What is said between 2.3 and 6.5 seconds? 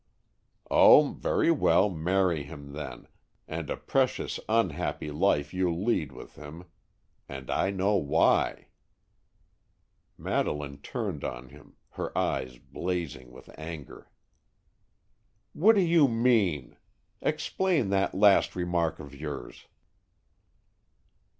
him, then, and a precious unhappy life you'll lead with